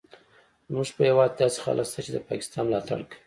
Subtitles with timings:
[0.67, 3.17] زموږ په هیواد کې داسې خلک شته چې د پاکستان ملاتړ کوي